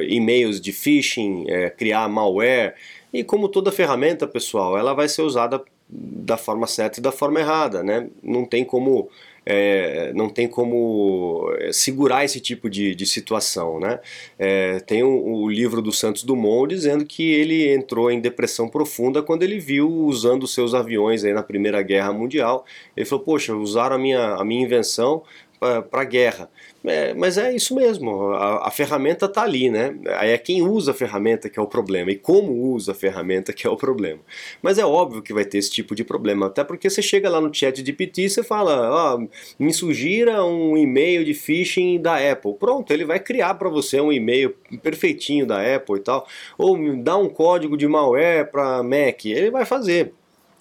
e-mails 0.08 0.62
de 0.62 0.72
phishing, 0.72 1.46
é, 1.50 1.70
criar 1.70 2.08
malware 2.08 2.76
e 3.16 3.24
como 3.24 3.48
toda 3.48 3.72
ferramenta, 3.72 4.28
pessoal, 4.28 4.78
ela 4.78 4.94
vai 4.94 5.08
ser 5.08 5.22
usada 5.22 5.64
da 5.88 6.38
forma 6.38 6.68
certa 6.68 7.00
e 7.00 7.04
da 7.04 7.12
forma 7.12 7.40
errada, 7.40 7.84
né? 7.84 8.10
Não 8.24 8.46
tem 8.46 8.66
como 8.66 9.10
é, 9.46 10.12
não 10.14 10.28
tem 10.28 10.48
como 10.48 11.54
é, 11.60 11.72
segurar 11.72 12.26
esse 12.26 12.40
tipo 12.40 12.70
de, 12.70 12.96
de 12.96 13.06
situação. 13.06 13.80
Né? 13.80 14.00
É, 14.40 14.80
tem 14.80 15.04
o, 15.04 15.24
o, 15.24 15.50
livro 15.50 15.82
do 15.82 15.92
Santos 15.92 16.24
Dumont 16.24 16.68
dizendo 16.68 17.06
que 17.06 17.32
ele 17.32 17.72
entrou 17.72 18.10
em 18.10 18.20
depressão 18.20 18.68
profunda 18.68 19.22
quando 19.22 19.44
ele 19.44 19.60
viu 19.60 19.88
usando 19.88 20.48
seus 20.48 20.74
aviões 20.74 21.24
aí 21.24 21.34
na 21.34 21.44
Primeira 21.44 21.82
Guerra 21.84 22.12
Mundial. 22.12 22.66
Ele 22.98 23.06
falou: 23.06 23.24
Poxa, 23.24 23.56
usaram 23.56 23.96
a 23.96 24.00
minha, 24.00 24.36
a 24.36 24.44
minha 24.44 24.64
invenção 24.64 25.22
para 25.60 26.02
a 26.02 26.06
guerra. 26.06 26.50
É, 26.84 27.14
mas 27.14 27.38
é 27.38 27.54
isso 27.56 27.74
mesmo, 27.74 28.32
a, 28.34 28.68
a 28.68 28.72
ferramenta 28.72 29.26
está 29.26 29.42
ali, 29.42 29.70
né? 29.70 29.96
É 30.22 30.38
quem 30.38 30.62
usa 30.62 30.92
a 30.92 30.94
ferramenta 30.94 31.50
que 31.50 31.58
é 31.58 31.62
o 31.62 31.66
problema 31.66 32.12
e 32.12 32.16
como 32.16 32.54
usa 32.54 32.92
a 32.92 32.96
ferramenta 32.96 33.52
que 33.52 33.66
é 33.66 33.70
o 33.70 33.76
problema. 33.76 34.20
Mas 34.62 34.78
é 34.78 34.86
óbvio 34.86 35.22
que 35.22 35.34
vai 35.34 35.46
ter 35.46 35.58
esse 35.58 35.72
tipo 35.72 35.96
de 35.96 36.04
problema, 36.04 36.46
até 36.48 36.64
porque 36.64 36.90
você 36.90 37.02
chega 37.02 37.30
lá 37.30 37.42
no 37.42 37.54
chat 37.54 37.82
de 37.82 37.94
PT 37.94 38.22
e 38.22 38.30
você 38.30 38.44
fala, 38.44 39.18
me 39.58 39.74
sugira 39.74 40.44
um 40.44 40.78
e-mail 40.78 41.26
de 41.26 41.34
phishing 41.34 42.00
da 42.00 42.18
Apple. 42.32 42.54
Pronto, 42.54 42.92
ele 42.92 43.06
vai 43.06 43.20
criar 43.20 43.56
para 43.56 43.70
você 43.70 44.00
um 44.00 44.12
e-mail 44.12 44.56
perfeitinho 44.84 45.46
da 45.46 45.76
Apple 45.76 45.98
e 45.98 46.02
tal, 46.02 46.28
ou 46.58 46.78
dá 46.98 47.18
um 47.18 47.30
código 47.30 47.76
de 47.76 47.88
malware 47.88 48.52
para 48.52 48.84
Mac, 48.84 49.26
ele 49.26 49.50
vai 49.50 49.66
fazer. 49.66 50.14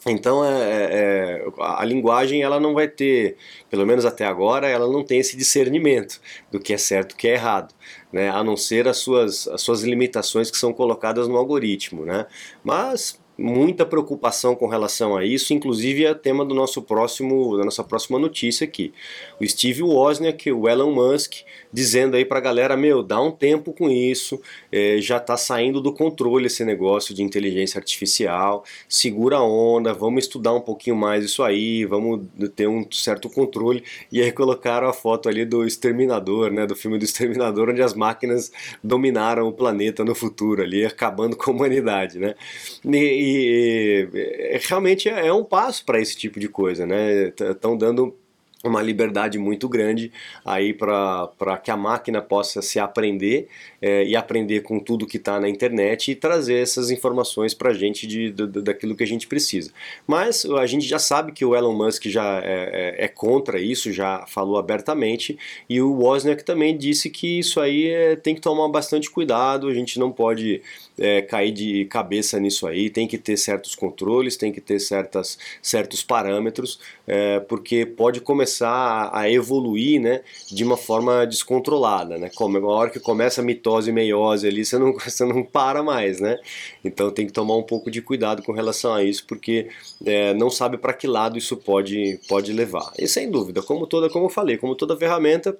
Então 0.06 0.44
é, 0.44 0.50
é, 0.50 0.84
é 0.92 1.46
a 1.58 1.84
linguagem 1.84 2.42
ela 2.42 2.60
não 2.60 2.74
vai 2.74 2.88
ter, 2.88 3.36
pelo 3.70 3.86
menos 3.86 4.04
até 4.04 4.26
agora, 4.26 4.68
ela 4.68 4.86
não 4.86 5.02
tem 5.02 5.18
esse 5.18 5.36
discernimento 5.36 6.20
do 6.50 6.60
que 6.60 6.74
é 6.74 6.78
certo 6.78 7.12
e 7.12 7.14
o 7.14 7.16
que 7.16 7.28
é 7.28 7.34
errado, 7.34 7.74
né? 8.12 8.28
a 8.28 8.44
não 8.44 8.56
ser 8.56 8.86
as 8.86 8.98
suas, 8.98 9.48
as 9.48 9.62
suas 9.62 9.82
limitações 9.82 10.50
que 10.50 10.58
são 10.58 10.72
colocadas 10.72 11.26
no 11.26 11.36
algoritmo. 11.36 12.04
Né? 12.04 12.26
Mas 12.62 13.18
muita 13.36 13.84
preocupação 13.84 14.54
com 14.54 14.66
relação 14.66 15.16
a 15.16 15.24
isso, 15.24 15.52
inclusive 15.52 16.04
é 16.04 16.14
tema 16.14 16.44
do 16.44 16.54
nosso 16.54 16.80
próximo, 16.82 17.56
da 17.56 17.64
nossa 17.64 17.82
próxima 17.82 18.18
notícia 18.18 18.64
aqui. 18.64 18.92
O 19.40 19.46
Steve 19.46 19.82
Wozniak, 19.82 20.50
o 20.52 20.68
Elon 20.68 20.92
Musk, 20.92 21.42
dizendo 21.72 22.16
aí 22.16 22.24
pra 22.24 22.38
galera, 22.38 22.76
meu, 22.76 23.02
dá 23.02 23.20
um 23.20 23.32
tempo 23.32 23.72
com 23.72 23.90
isso, 23.90 24.40
é, 24.70 24.98
já 25.00 25.18
tá 25.18 25.36
saindo 25.36 25.80
do 25.80 25.92
controle 25.92 26.46
esse 26.46 26.64
negócio 26.64 27.12
de 27.12 27.22
inteligência 27.22 27.78
artificial, 27.78 28.64
segura 28.88 29.38
a 29.38 29.42
onda, 29.42 29.92
vamos 29.92 30.24
estudar 30.24 30.52
um 30.52 30.60
pouquinho 30.60 30.94
mais 30.94 31.24
isso 31.24 31.42
aí, 31.42 31.84
vamos 31.84 32.20
ter 32.54 32.68
um 32.68 32.86
certo 32.92 33.28
controle, 33.28 33.82
e 34.12 34.22
aí 34.22 34.30
colocaram 34.30 34.88
a 34.88 34.92
foto 34.92 35.28
ali 35.28 35.44
do 35.44 35.64
Exterminador, 35.66 36.52
né, 36.52 36.66
do 36.66 36.76
filme 36.76 36.98
do 36.98 37.04
Exterminador, 37.04 37.70
onde 37.70 37.82
as 37.82 37.94
máquinas 37.94 38.52
dominaram 38.82 39.48
o 39.48 39.52
planeta 39.52 40.04
no 40.04 40.14
futuro 40.14 40.62
ali, 40.62 40.84
acabando 40.84 41.36
com 41.36 41.50
a 41.50 41.54
humanidade, 41.54 42.20
né, 42.20 42.36
e, 42.84 43.23
e, 43.24 44.08
e 44.12 44.58
realmente 44.68 45.08
é, 45.08 45.32
um 45.32 45.44
passo 45.44 45.84
para 45.84 46.00
esse 46.00 46.16
tipo 46.16 46.38
de 46.38 46.48
coisa, 46.48 46.86
né? 46.86 47.28
Estão 47.28 47.76
dando 47.76 48.16
uma 48.64 48.80
liberdade 48.82 49.38
muito 49.38 49.68
grande 49.68 50.10
aí 50.44 50.72
para 50.72 51.60
que 51.62 51.70
a 51.70 51.76
máquina 51.76 52.22
possa 52.22 52.62
se 52.62 52.78
aprender 52.78 53.48
é, 53.80 54.04
e 54.04 54.16
aprender 54.16 54.60
com 54.60 54.78
tudo 54.80 55.06
que 55.06 55.18
está 55.18 55.38
na 55.38 55.48
internet 55.48 56.10
e 56.10 56.14
trazer 56.14 56.62
essas 56.62 56.90
informações 56.90 57.52
para 57.52 57.70
a 57.70 57.74
gente 57.74 58.06
de, 58.06 58.30
de, 58.30 58.46
daquilo 58.62 58.96
que 58.96 59.04
a 59.04 59.06
gente 59.06 59.26
precisa. 59.26 59.70
Mas 60.06 60.44
a 60.44 60.66
gente 60.66 60.86
já 60.86 60.98
sabe 60.98 61.32
que 61.32 61.44
o 61.44 61.54
Elon 61.54 61.74
Musk 61.74 62.06
já 62.06 62.40
é, 62.42 62.94
é, 62.98 63.04
é 63.04 63.08
contra 63.08 63.60
isso, 63.60 63.92
já 63.92 64.24
falou 64.26 64.58
abertamente, 64.58 65.38
e 65.68 65.80
o 65.80 65.92
Wozniak 66.00 66.42
também 66.44 66.76
disse 66.76 67.10
que 67.10 67.38
isso 67.38 67.60
aí 67.60 67.88
é, 67.88 68.16
tem 68.16 68.34
que 68.34 68.40
tomar 68.40 68.68
bastante 68.68 69.10
cuidado, 69.10 69.68
a 69.68 69.74
gente 69.74 69.98
não 69.98 70.10
pode 70.10 70.62
é, 70.98 71.22
cair 71.22 71.52
de 71.52 71.84
cabeça 71.86 72.38
nisso 72.38 72.66
aí, 72.66 72.88
tem 72.88 73.06
que 73.06 73.18
ter 73.18 73.36
certos 73.36 73.74
controles, 73.74 74.36
tem 74.36 74.52
que 74.52 74.60
ter 74.60 74.78
certas, 74.78 75.38
certos 75.60 76.02
parâmetros, 76.02 76.78
é, 77.06 77.40
porque 77.40 77.84
pode 77.84 78.20
começar 78.54 79.10
a, 79.12 79.28
evoluir 79.28 80.00
né, 80.00 80.22
de 80.50 80.62
uma 80.62 80.76
forma 80.76 81.26
descontrolada. 81.26 82.16
Né? 82.18 82.30
Como, 82.34 82.56
a 82.58 82.72
hora 82.72 82.90
que 82.90 83.00
começa 83.00 83.40
a 83.40 83.44
mitose 83.44 83.90
e 83.90 83.92
meiose 83.92 84.46
ali, 84.46 84.64
você 84.64 84.78
não, 84.78 84.92
você 84.98 85.24
não 85.24 85.42
para 85.42 85.82
mais. 85.82 86.20
Né? 86.20 86.38
Então 86.84 87.10
tem 87.10 87.26
que 87.26 87.32
tomar 87.32 87.56
um 87.56 87.62
pouco 87.62 87.90
de 87.90 88.00
cuidado 88.00 88.42
com 88.42 88.52
relação 88.52 88.94
a 88.94 89.02
isso, 89.02 89.24
porque 89.26 89.68
é, 90.04 90.32
não 90.34 90.50
sabe 90.50 90.78
para 90.78 90.92
que 90.92 91.06
lado 91.06 91.36
isso 91.36 91.56
pode, 91.56 92.20
pode 92.28 92.52
levar. 92.52 92.92
E 92.98 93.08
sem 93.08 93.30
dúvida, 93.30 93.62
como 93.62 93.86
toda, 93.86 94.08
como 94.08 94.26
eu 94.26 94.30
falei, 94.30 94.56
como 94.56 94.74
toda 94.74 94.96
ferramenta, 94.96 95.56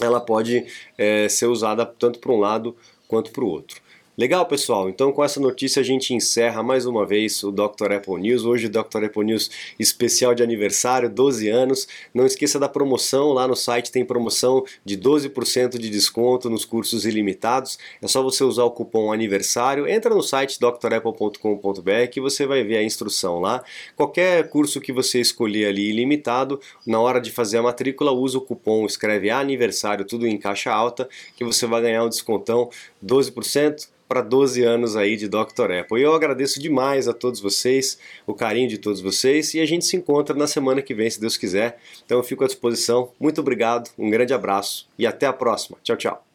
ela 0.00 0.20
pode 0.20 0.66
é, 0.98 1.28
ser 1.28 1.46
usada 1.46 1.86
tanto 1.86 2.18
para 2.18 2.32
um 2.32 2.40
lado 2.40 2.76
quanto 3.08 3.30
para 3.30 3.44
o 3.44 3.48
outro. 3.48 3.80
Legal, 4.18 4.46
pessoal? 4.46 4.88
Então, 4.88 5.12
com 5.12 5.22
essa 5.22 5.38
notícia, 5.38 5.78
a 5.78 5.84
gente 5.84 6.14
encerra 6.14 6.62
mais 6.62 6.86
uma 6.86 7.04
vez 7.04 7.44
o 7.44 7.52
Dr. 7.52 7.92
Apple 7.96 8.18
News. 8.18 8.46
Hoje, 8.46 8.66
Dr. 8.66 9.04
Apple 9.04 9.24
News 9.24 9.50
especial 9.78 10.34
de 10.34 10.42
aniversário, 10.42 11.10
12 11.10 11.50
anos. 11.50 11.86
Não 12.14 12.24
esqueça 12.24 12.58
da 12.58 12.66
promoção, 12.66 13.34
lá 13.34 13.46
no 13.46 13.54
site 13.54 13.92
tem 13.92 14.06
promoção 14.06 14.64
de 14.82 14.96
12% 14.96 15.76
de 15.76 15.90
desconto 15.90 16.48
nos 16.48 16.64
cursos 16.64 17.04
ilimitados. 17.04 17.78
É 18.00 18.08
só 18.08 18.22
você 18.22 18.42
usar 18.42 18.64
o 18.64 18.70
cupom 18.70 19.12
aniversário. 19.12 19.86
Entra 19.86 20.14
no 20.14 20.22
site 20.22 20.58
drapple.com.br 20.58 22.08
que 22.10 22.18
você 22.18 22.46
vai 22.46 22.64
ver 22.64 22.78
a 22.78 22.82
instrução 22.82 23.38
lá. 23.38 23.62
Qualquer 23.94 24.48
curso 24.48 24.80
que 24.80 24.94
você 24.94 25.20
escolher 25.20 25.66
ali 25.66 25.90
ilimitado, 25.90 26.58
na 26.86 26.98
hora 26.98 27.20
de 27.20 27.30
fazer 27.30 27.58
a 27.58 27.62
matrícula, 27.62 28.12
usa 28.12 28.38
o 28.38 28.40
cupom, 28.40 28.86
escreve 28.86 29.28
aniversário, 29.28 30.06
tudo 30.06 30.26
em 30.26 30.38
caixa 30.38 30.72
alta, 30.72 31.06
que 31.36 31.44
você 31.44 31.66
vai 31.66 31.82
ganhar 31.82 32.02
um 32.02 32.08
descontão 32.08 32.70
12% 33.04 33.94
para 34.08 34.20
12 34.20 34.62
anos 34.62 34.96
aí 34.96 35.16
de 35.16 35.28
Dr. 35.28 35.72
Apple. 35.80 36.00
E 36.00 36.02
eu 36.02 36.14
agradeço 36.14 36.60
demais 36.60 37.08
a 37.08 37.12
todos 37.12 37.40
vocês, 37.40 37.98
o 38.26 38.34
carinho 38.34 38.68
de 38.68 38.78
todos 38.78 39.00
vocês 39.00 39.54
e 39.54 39.60
a 39.60 39.66
gente 39.66 39.84
se 39.84 39.96
encontra 39.96 40.34
na 40.34 40.46
semana 40.46 40.82
que 40.82 40.94
vem, 40.94 41.10
se 41.10 41.20
Deus 41.20 41.36
quiser. 41.36 41.78
Então 42.04 42.18
eu 42.18 42.24
fico 42.24 42.44
à 42.44 42.46
disposição. 42.46 43.10
Muito 43.18 43.40
obrigado, 43.40 43.90
um 43.98 44.10
grande 44.10 44.32
abraço 44.32 44.88
e 44.98 45.06
até 45.06 45.26
a 45.26 45.32
próxima. 45.32 45.78
Tchau, 45.82 45.96
tchau. 45.96 46.25